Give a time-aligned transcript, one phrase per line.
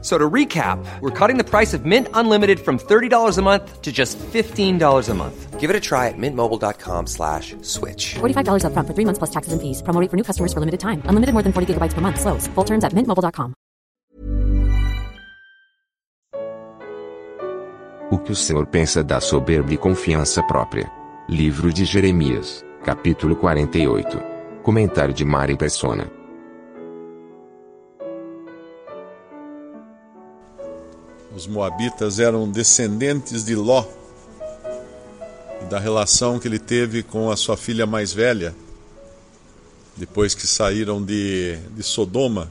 [0.00, 3.90] So to recap, we're cutting the price of Mint Unlimited from $30 a month to
[3.90, 5.58] just $15 a month.
[5.58, 8.14] Give it a try at mintmobile.com slash switch.
[8.20, 9.82] $45 upfront for three months plus taxes and fees.
[9.82, 11.02] Promo rate for new customers for limited time.
[11.10, 12.20] Unlimited more than 40 gigabytes per month.
[12.20, 12.46] Slows.
[12.54, 13.54] Full terms at mintmobile.com.
[18.10, 20.90] O que o Senhor pensa da soberba e confiança própria.
[21.28, 24.18] Livro de Jeremias, capítulo 48.
[24.62, 26.17] Comentário de Mari Persona.
[31.38, 33.86] Os moabitas eram descendentes de Ló
[35.70, 38.56] da relação que ele teve com a sua filha mais velha,
[39.96, 42.50] depois que saíram de, de Sodoma.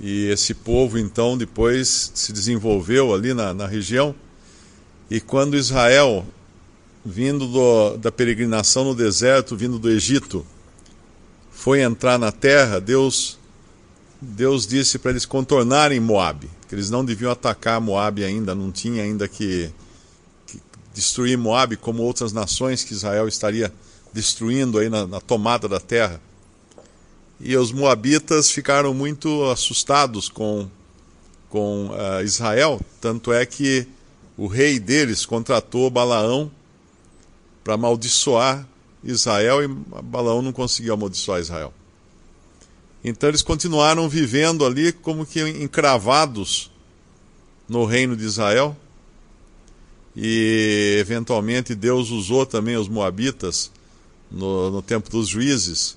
[0.00, 4.14] E esse povo, então, depois se desenvolveu ali na, na região.
[5.10, 6.24] E quando Israel,
[7.04, 10.46] vindo do, da peregrinação no deserto, vindo do Egito,
[11.50, 13.36] foi entrar na terra, Deus,
[14.22, 19.02] Deus disse para eles contornarem Moabe, que eles não deviam atacar Moabe ainda, não tinha
[19.02, 19.70] ainda que,
[20.46, 20.60] que
[20.92, 23.72] destruir Moabe como outras nações que Israel estaria
[24.12, 26.20] destruindo aí na, na tomada da terra.
[27.40, 30.68] E os moabitas ficaram muito assustados com,
[31.50, 33.86] com uh, Israel, tanto é que
[34.36, 36.50] o rei deles contratou Balaão
[37.62, 38.66] para amaldiçoar
[39.02, 41.72] Israel e Balaão não conseguiu amaldiçoar Israel.
[43.04, 46.70] Então eles continuaram vivendo ali como que encravados
[47.68, 48.74] no reino de Israel.
[50.16, 53.70] E eventualmente Deus usou também os moabitas
[54.30, 55.96] no, no tempo dos juízes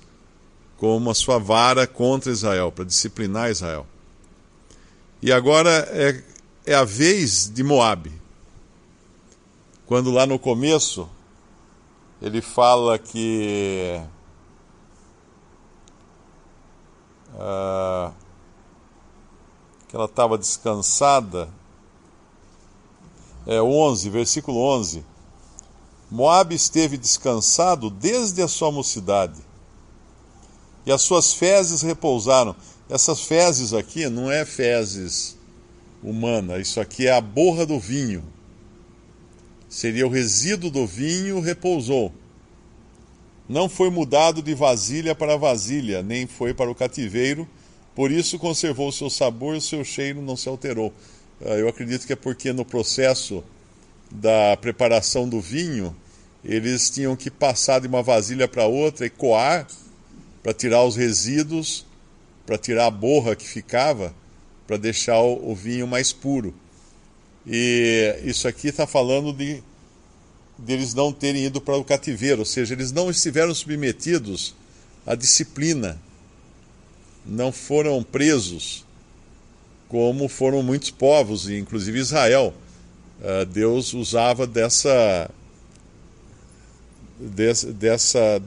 [0.76, 3.84] como a sua vara contra Israel, para disciplinar Israel.
[5.20, 6.22] E agora é,
[6.64, 8.12] é a vez de Moabe.
[9.86, 11.08] Quando lá no começo
[12.22, 14.00] ele fala que
[17.38, 18.12] uh,
[19.88, 21.48] que ela estava descansada.
[23.46, 25.04] É 11, versículo 11.
[26.10, 29.48] Moabe esteve descansado desde a sua mocidade
[30.88, 32.56] e as suas fezes repousaram.
[32.88, 35.36] Essas fezes aqui não é fezes
[36.02, 38.24] humana, isso aqui é a borra do vinho.
[39.68, 42.10] Seria o resíduo do vinho repousou.
[43.48, 47.48] Não foi mudado de vasilha para vasilha, nem foi para o cativeiro,
[47.94, 50.92] por isso conservou o seu sabor e o seu cheiro não se alterou.
[51.44, 53.42] Ah, eu acredito que é porque no processo
[54.10, 55.96] da preparação do vinho,
[56.44, 59.66] eles tinham que passar de uma vasilha para outra e coar
[60.42, 61.84] para tirar os resíduos,
[62.46, 64.14] para tirar a borra que ficava,
[64.66, 66.54] para deixar o, o, vinho mais puro.
[67.46, 69.62] E isso aqui está falando de
[70.58, 74.54] deles não terem ido para o cativeiro, ou seja, eles não estiveram submetidos
[75.06, 76.00] à disciplina,
[77.24, 78.84] não foram presos,
[79.88, 82.52] como foram muitos povos, inclusive Israel.
[83.20, 85.30] Uh, Deus usava dessa,
[87.74, 88.42] dessa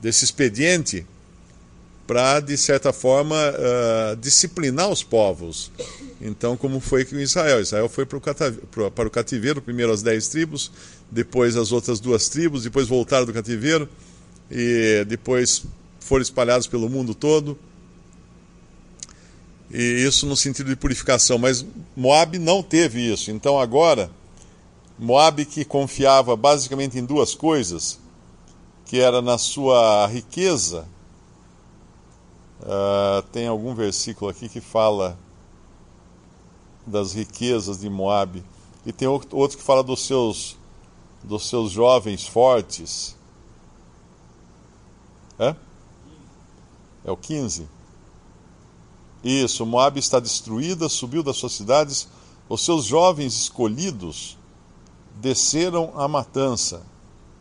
[0.00, 1.06] desse expediente
[2.08, 5.70] para, de certa forma, uh, disciplinar os povos.
[6.18, 7.60] Então, como foi com Israel?
[7.60, 10.72] Israel foi para o cativeiro, primeiro as dez tribos,
[11.10, 13.86] depois as outras duas tribos, depois voltaram do cativeiro,
[14.50, 15.64] e depois
[16.00, 17.58] foram espalhados pelo mundo todo.
[19.70, 21.36] E isso no sentido de purificação.
[21.36, 21.64] Mas
[21.94, 23.30] Moab não teve isso.
[23.30, 24.10] Então, agora,
[24.98, 28.00] Moab que confiava basicamente em duas coisas,
[28.86, 30.88] que era na sua riqueza.
[32.60, 35.18] Uh, tem algum versículo aqui que fala
[36.86, 38.42] das riquezas de Moabe
[38.84, 40.56] e tem outro que fala dos seus
[41.22, 43.16] dos seus jovens fortes.
[45.38, 45.54] É?
[47.04, 47.68] É o 15.
[49.22, 52.08] Isso, Moabe está destruída, subiu das suas cidades,
[52.48, 54.36] os seus jovens escolhidos
[55.16, 56.82] desceram à matança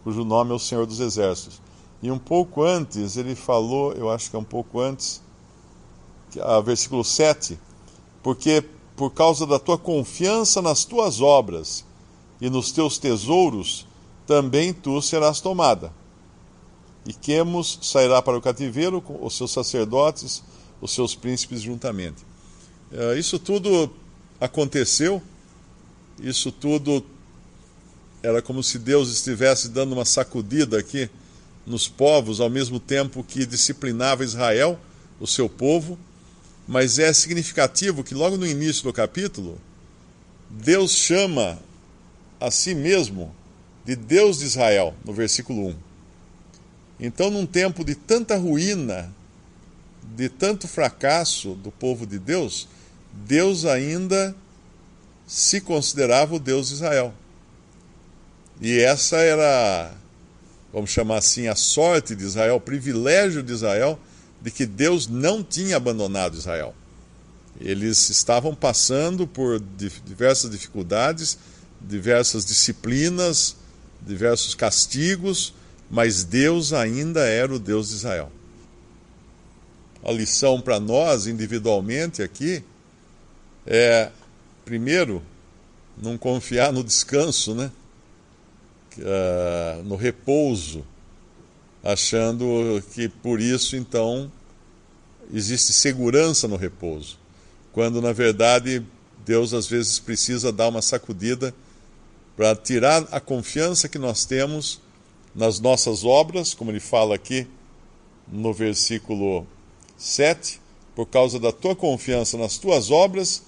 [0.08, 1.60] cujo nome é o Senhor dos Exércitos.
[2.02, 5.22] E um pouco antes, ele falou, eu acho que é um pouco antes,
[6.40, 7.58] a versículo 7,
[8.22, 8.64] porque
[8.96, 11.86] por causa da tua confiança nas tuas obras
[12.42, 13.88] e nos teus tesouros,
[14.26, 15.94] também tu serás tomada.
[17.06, 20.44] E Quemos sairá para o cativeiro com os seus sacerdotes,
[20.82, 22.26] os seus príncipes juntamente.
[22.92, 23.90] Eh, isso tudo
[24.40, 25.22] aconteceu,
[26.20, 27.04] isso tudo
[28.22, 31.10] era como se Deus estivesse dando uma sacudida aqui
[31.68, 34.80] nos povos, ao mesmo tempo que disciplinava Israel,
[35.20, 36.00] o seu povo,
[36.66, 39.60] mas é significativo que logo no início do capítulo,
[40.50, 41.60] Deus chama
[42.40, 43.36] a si mesmo
[43.86, 45.76] de Deus de Israel, no versículo 1.
[47.02, 49.14] Então, num tempo de tanta ruína,
[50.16, 52.68] de tanto fracasso do povo de Deus,
[53.14, 54.36] Deus ainda
[55.28, 57.14] se considerava o Deus de Israel.
[58.62, 59.94] E essa era,
[60.78, 64.00] vamos chamar assim, a sorte de Israel, o privilégio de Israel
[64.40, 66.76] de que Deus não tinha abandonado Israel.
[67.60, 69.60] Eles estavam passando por
[70.06, 71.40] diversas dificuldades,
[71.82, 73.56] diversas disciplinas,
[74.06, 75.52] diversos castigos,
[75.90, 78.32] mas Deus ainda era o Deus de Israel.
[80.04, 82.64] A lição para nós individualmente aqui
[83.66, 84.12] é,
[84.64, 85.24] primeiro,
[85.98, 87.72] não confiar no descanso, né?
[89.00, 90.84] Uh, no repouso,
[91.84, 94.32] achando que por isso então
[95.32, 97.20] existe segurança no repouso,
[97.72, 98.84] quando na verdade
[99.26, 101.54] Deus às vezes precisa dar uma sacudida
[102.36, 104.80] para tirar a confiança que nós temos
[105.36, 107.48] nas nossas obras, como ele fala aqui
[108.28, 109.46] no versículo
[109.98, 110.60] 7,
[110.96, 113.44] por causa da tua confiança nas tuas obras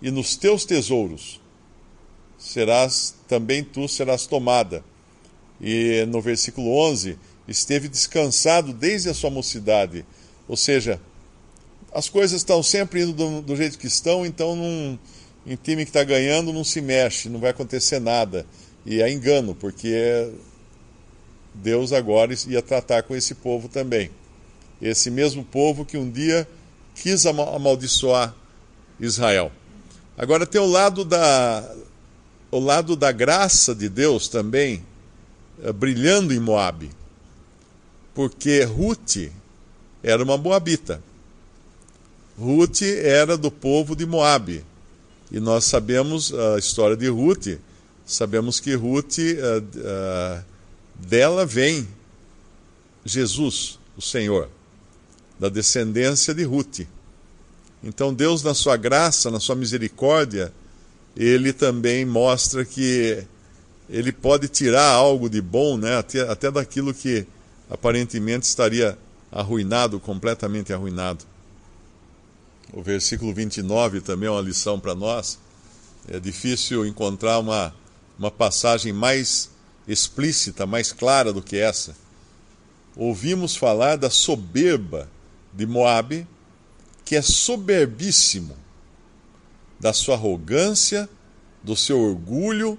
[0.00, 1.40] e nos teus tesouros,
[2.38, 4.84] serás também tu serás tomada.
[5.62, 7.16] E no versículo 11,
[7.46, 10.04] esteve descansado desde a sua mocidade.
[10.48, 11.00] Ou seja,
[11.94, 14.98] as coisas estão sempre indo do, do jeito que estão, então num,
[15.46, 18.44] em time que está ganhando não se mexe, não vai acontecer nada.
[18.84, 20.32] E é engano, porque
[21.54, 24.10] Deus agora ia tratar com esse povo também.
[24.80, 26.48] Esse mesmo povo que um dia
[26.94, 28.34] quis amaldiçoar
[28.98, 29.52] Israel.
[30.18, 31.72] Agora tem o lado da,
[32.50, 34.82] o lado da graça de Deus também
[35.70, 36.90] brilhando em Moabe.
[38.14, 39.30] Porque Ruth
[40.02, 41.02] era uma moabita.
[42.38, 44.64] Ruth era do povo de Moabe.
[45.30, 47.58] E nós sabemos a história de Ruth,
[48.04, 50.44] sabemos que Ruth, uh, uh,
[50.94, 51.88] dela vem
[53.04, 54.48] Jesus, o Senhor,
[55.38, 56.80] da descendência de Ruth.
[57.82, 60.52] Então Deus, na sua graça, na sua misericórdia,
[61.16, 63.24] ele também mostra que
[63.88, 67.26] ele pode tirar algo de bom, né, até, até daquilo que
[67.70, 68.98] aparentemente estaria
[69.30, 71.24] arruinado, completamente arruinado.
[72.72, 75.38] O versículo 29 também é uma lição para nós.
[76.08, 77.74] É difícil encontrar uma,
[78.18, 79.50] uma passagem mais
[79.86, 81.94] explícita, mais clara do que essa.
[82.96, 85.08] Ouvimos falar da soberba
[85.52, 86.26] de Moabe
[87.04, 88.56] que é soberbíssimo,
[89.78, 91.08] da sua arrogância,
[91.62, 92.78] do seu orgulho,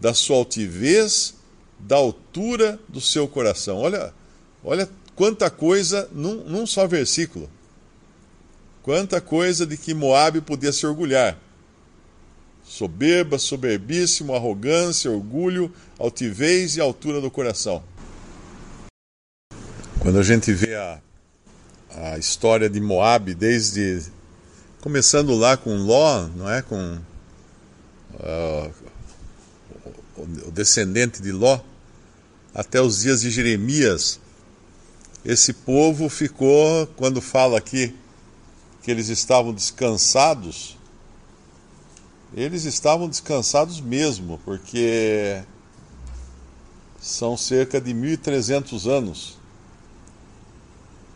[0.00, 1.34] da sua altivez,
[1.78, 3.78] da altura do seu coração.
[3.78, 4.12] Olha,
[4.64, 7.48] olha quanta coisa num, num só versículo.
[8.82, 11.38] Quanta coisa de que Moabe podia se orgulhar.
[12.64, 17.82] Soberba, soberbíssimo, arrogância, orgulho, altivez e altura do coração.
[19.98, 21.00] Quando a gente vê a
[21.94, 24.02] a história de Moab desde
[24.80, 26.98] começando lá com Ló, não é, com
[28.14, 28.72] uh,
[30.46, 31.60] o descendente de Ló,
[32.54, 34.20] até os dias de Jeremias.
[35.24, 37.94] Esse povo ficou, quando fala aqui
[38.82, 40.78] que eles estavam descansados,
[42.34, 45.42] eles estavam descansados mesmo, porque
[47.00, 49.40] são cerca de 1.300 anos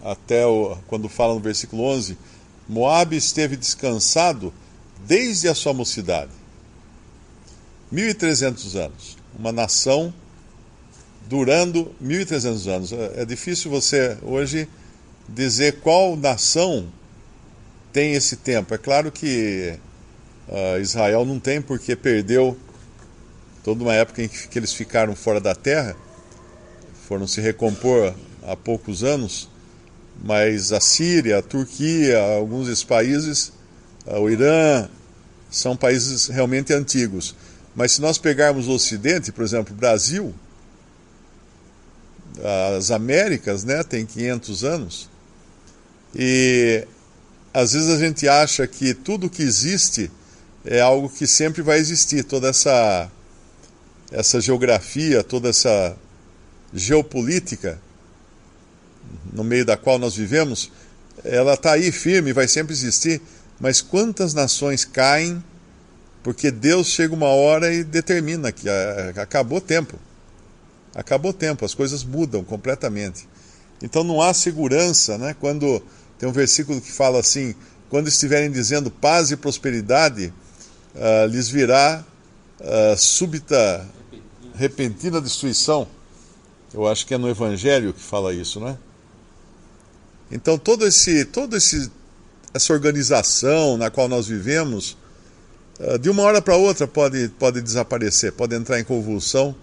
[0.04, 2.18] até o, quando fala no versículo 11,
[2.68, 4.52] Moabe esteve descansado
[5.06, 6.30] desde a sua mocidade.
[7.94, 9.16] 1300 anos.
[9.38, 10.12] Uma nação
[11.28, 12.92] durando 1300 anos.
[12.92, 14.68] É, é difícil você hoje
[15.28, 16.88] dizer qual nação
[17.92, 18.74] tem esse tempo.
[18.74, 19.78] É claro que
[20.48, 22.58] uh, Israel não tem porque perdeu
[23.62, 25.96] toda uma época em que, que eles ficaram fora da terra,
[27.08, 29.48] foram se recompor há poucos anos
[30.22, 33.52] mas a Síria, a Turquia, alguns países,
[34.06, 34.88] ah, o Irã,
[35.50, 37.34] são países realmente antigos.
[37.74, 40.34] Mas se nós pegarmos o Ocidente, por exemplo, o Brasil,
[42.76, 45.08] as Américas, né, tem 500 anos,
[46.14, 46.86] e
[47.52, 50.10] às vezes a gente acha que tudo que existe
[50.64, 53.10] é algo que sempre vai existir, toda essa
[54.12, 55.96] essa geografia, toda essa
[56.72, 57.80] geopolítica
[59.32, 60.70] no meio da qual nós vivemos,
[61.24, 63.20] ela está aí firme, vai sempre existir,
[63.58, 65.42] mas quantas nações caem
[66.24, 68.66] porque Deus chega uma hora e determina que
[69.20, 69.98] acabou o tempo.
[70.94, 73.28] Acabou o tempo, as coisas mudam completamente.
[73.82, 75.36] Então não há segurança, né?
[75.38, 75.82] Quando
[76.18, 77.54] tem um versículo que fala assim:
[77.90, 80.32] quando estiverem dizendo paz e prosperidade,
[80.94, 82.02] uh, lhes virá
[82.58, 83.86] uh, súbita,
[84.54, 85.86] repentina destruição.
[86.72, 88.78] Eu acho que é no Evangelho que fala isso, não é?
[90.30, 91.92] Então todo esse, todo esse,
[92.54, 94.96] essa organização na qual nós vivemos,
[96.00, 99.54] de uma hora para outra pode, pode desaparecer, pode entrar em convulsão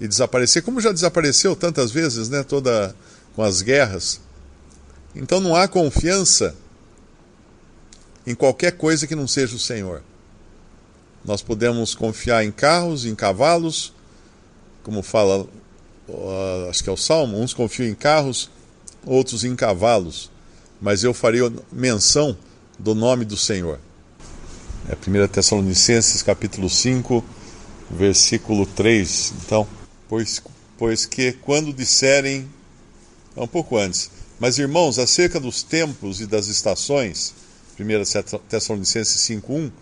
[0.00, 2.42] e desaparecer, como já desapareceu tantas vezes, né?
[2.42, 2.94] Toda
[3.34, 4.20] com as guerras.
[5.14, 6.56] Então não há confiança
[8.26, 10.02] em qualquer coisa que não seja o Senhor.
[11.24, 13.92] Nós podemos confiar em carros, em cavalos,
[14.82, 15.46] como fala,
[16.68, 18.50] acho que é o Salmo, uns confiam em carros,
[19.06, 20.30] outros em cavalos,
[20.80, 21.40] mas eu farei
[21.72, 22.36] menção
[22.78, 23.78] do nome do Senhor.
[24.86, 27.24] É 1 Tessalonicenses capítulo 5,
[27.90, 29.32] versículo 3.
[29.42, 29.66] Então,
[30.06, 30.42] pois,
[30.76, 32.46] pois que quando disserem,
[33.34, 37.32] é um pouco antes, mas irmãos, acerca dos tempos e das estações,
[37.80, 39.72] 1 Tessalonicenses 5.1,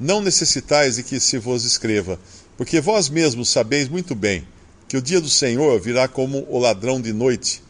[0.00, 2.18] não necessitais de que se vos escreva,
[2.56, 4.44] porque vós mesmos sabeis muito bem
[4.88, 7.62] que o dia do Senhor virá como o ladrão de noite,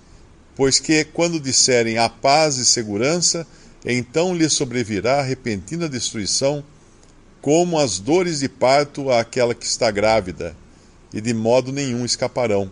[0.57, 3.47] pois que, quando disserem a paz e segurança,
[3.85, 6.64] então lhe sobrevirá repentina destruição,
[7.40, 10.57] como as dores de parto àquela que está grávida,
[11.12, 12.71] e de modo nenhum escaparão.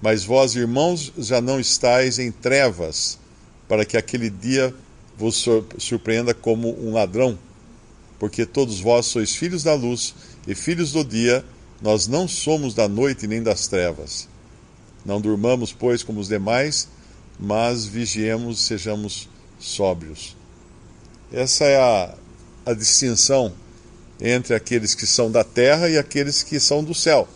[0.00, 3.18] Mas vós, irmãos, já não estáis em trevas,
[3.66, 4.74] para que aquele dia
[5.18, 5.44] vos
[5.78, 7.38] surpreenda como um ladrão
[8.18, 10.14] porque todos vós sois filhos da luz
[10.46, 11.44] e filhos do dia,
[11.82, 14.28] nós não somos da noite nem das trevas.
[15.04, 16.88] Não durmamos, pois, como os demais,
[17.38, 20.36] mas vigiemos e sejamos sóbrios.
[21.32, 22.14] Essa é a,
[22.64, 23.52] a distinção
[24.20, 27.28] entre aqueles que são da terra e aqueles que são do céu,